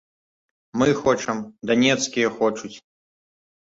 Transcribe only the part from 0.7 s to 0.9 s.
Мы